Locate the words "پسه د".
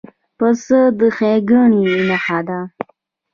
0.37-1.01